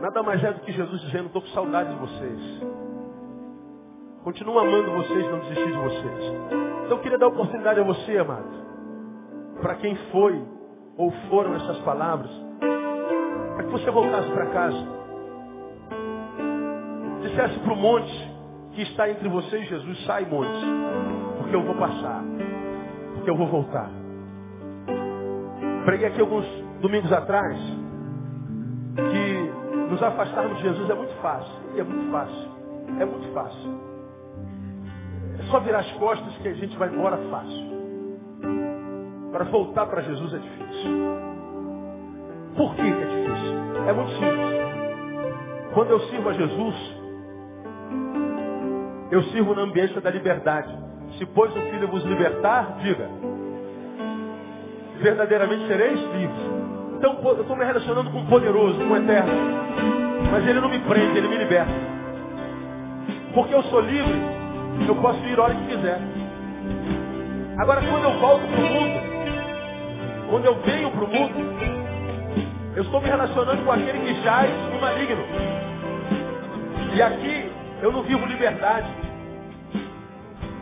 [0.00, 2.62] nada mais é do que Jesus dizendo, estou com saudade de vocês.
[4.22, 6.24] Continuo amando vocês, não desisti de vocês.
[6.84, 8.64] Então eu queria dar oportunidade a você, amado,
[9.60, 10.42] para quem foi
[10.96, 12.30] ou foram essas palavras,
[13.54, 14.94] para que você voltasse para casa.
[17.22, 18.33] Dissesse para o monte
[18.74, 20.64] que está entre você e Jesus, sai monte,
[21.38, 22.22] porque eu vou passar,
[23.14, 23.88] porque eu vou voltar.
[25.84, 26.46] Preguei aqui alguns
[26.80, 27.58] domingos atrás
[28.96, 31.54] que nos afastarmos de Jesus é muito fácil.
[31.76, 32.50] É muito fácil.
[33.00, 33.80] É muito fácil.
[35.38, 37.74] É só virar as costas que a gente vai embora fácil.
[39.30, 40.90] Para voltar para Jesus é difícil.
[42.56, 43.88] Por que é difícil?
[43.88, 45.74] É muito simples.
[45.74, 47.03] Quando eu sirvo a Jesus,
[49.14, 50.76] eu sirvo na ambiência da liberdade.
[51.16, 53.08] Se pois o Filho vos libertar, diga.
[55.00, 56.40] Verdadeiramente sereis livres.
[56.96, 59.32] Então eu estou me relacionando com o poderoso, com o eterno.
[60.32, 61.70] Mas ele não me prende, ele me liberta.
[63.32, 64.20] Porque eu sou livre,
[64.88, 66.00] eu posso ir a hora que quiser.
[67.58, 69.00] Agora quando eu volto para o mundo,
[70.28, 71.34] quando eu venho para o mundo,
[72.74, 75.24] eu estou me relacionando com aquele que jaz no maligno.
[76.96, 79.03] E aqui eu não vivo liberdade.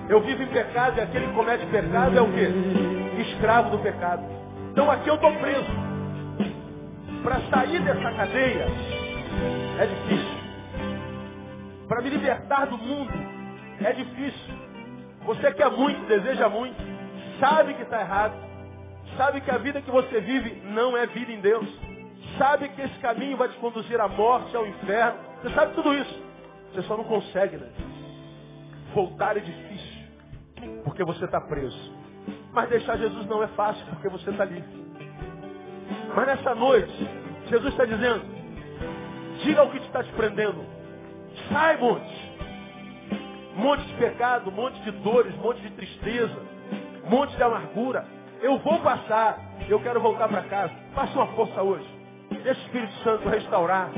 [0.09, 2.49] Eu vivo em pecado e aquele que comete pecado é o quê?
[3.21, 4.23] Escravo do pecado.
[4.73, 5.71] Então aqui eu estou preso.
[7.23, 8.67] Para sair dessa cadeia
[9.79, 10.43] é difícil.
[11.89, 13.13] Para me libertar do mundo
[13.81, 14.55] é difícil.
[15.25, 16.77] Você quer muito, deseja muito,
[17.39, 18.35] sabe que está errado,
[19.17, 21.67] sabe que a vida que você vive não é vida em Deus,
[22.39, 26.23] sabe que esse caminho vai te conduzir à morte, ao inferno, você sabe tudo isso.
[26.73, 27.69] Você só não consegue, né?
[28.95, 29.92] Voltar é difícil,
[31.03, 31.93] porque você está preso.
[32.53, 34.83] Mas deixar Jesus não é fácil, porque você está livre.
[36.15, 37.09] Mas nessa noite,
[37.49, 38.23] Jesus está dizendo,
[39.43, 40.65] diga o que te está te prendendo.
[41.51, 42.33] Sai, monte
[43.55, 46.37] monte de pecado, monte de dores, monte de tristeza,
[47.05, 48.05] monte de amargura.
[48.41, 49.39] Eu vou passar,
[49.69, 50.73] eu quero voltar para casa.
[50.95, 51.87] Faça uma força hoje.
[52.31, 53.91] Deixa o Espírito Santo restaurar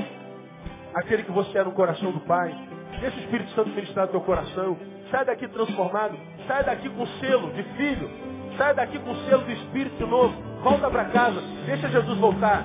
[0.93, 2.53] aquele que você é no coração do Pai.
[2.99, 4.77] Deixa o Espírito Santo ministrar teu coração.
[5.11, 6.17] Sai daqui transformado.
[6.47, 8.09] Sai daqui com selo de filho.
[8.57, 10.33] Sai daqui com selo do Espírito novo.
[10.63, 11.41] Volta para casa.
[11.65, 12.63] Deixa Jesus voltar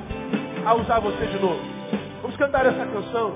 [0.65, 1.61] a usar você de novo.
[2.23, 3.35] Vamos cantar essa canção.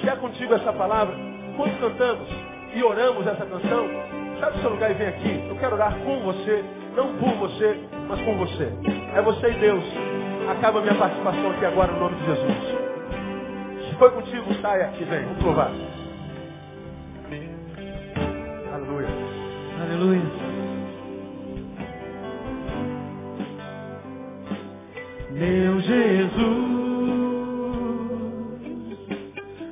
[0.00, 1.16] Se é contigo essa palavra,
[1.56, 2.28] quando cantamos,
[2.76, 3.88] e oramos essa canção,
[4.38, 5.48] sai do seu lugar e vem aqui.
[5.48, 6.62] Eu quero orar com você,
[6.94, 8.70] não por você, mas com você.
[9.14, 9.84] É você e Deus.
[10.50, 13.88] Acaba minha participação aqui agora no nome de Jesus.
[13.88, 15.22] Se foi contigo, sai aqui, vem.
[15.22, 15.95] Vamos provar.
[19.86, 20.20] Aleluia.
[25.30, 26.32] Meu Jesus,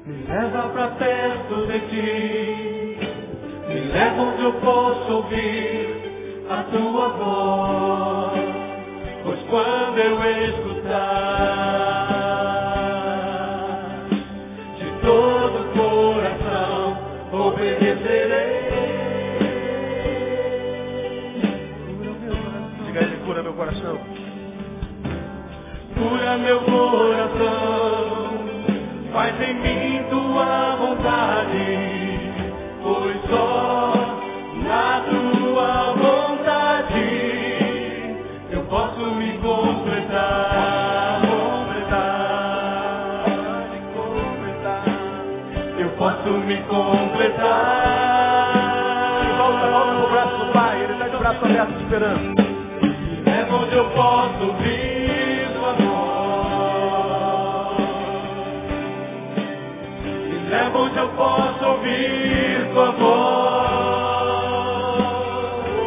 [0.07, 2.97] me leva para perto de ti.
[3.69, 5.89] Me leva onde eu posso ouvir
[6.49, 8.41] a tua voz.
[9.25, 12.04] Pois quando eu escutar,
[26.05, 28.39] Cura meu coração,
[29.13, 32.21] faz em mim tua vontade
[32.83, 33.93] pois só
[34.65, 37.05] na tua vontade
[38.51, 43.25] eu posso me completar, completar,
[43.95, 44.85] completar.
[45.79, 47.45] Eu posso me completar.
[49.39, 52.35] Volta, volta pro braço do Pai, Ele está de braço aberto esperando.
[53.27, 54.94] É onde eu posso vir
[61.05, 64.25] eu posso ouvir tua voz.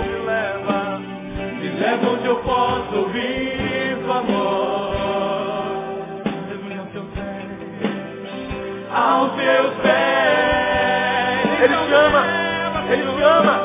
[0.06, 1.00] Me leva,
[1.60, 4.98] me leva onde eu posso ouvir tua voz.
[6.50, 7.48] Jesus aos teus pés.
[8.94, 11.62] Aos teus pés.
[11.64, 12.24] Ele te ama,
[12.92, 13.56] Ele te ama.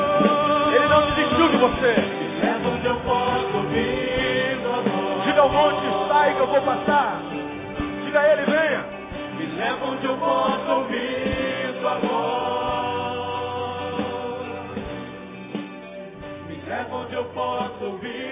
[0.75, 1.93] Ele não desistiu de você.
[2.01, 5.23] Me leva onde eu posso ouvir tua voz.
[5.23, 7.21] Diga ao monte, sai que eu vou passar.
[8.03, 9.03] Diga a ele, venha.
[9.37, 10.71] Me leva onde eu posso
[11.93, 12.73] amor.
[16.47, 18.22] Me leva onde eu posso ouvir.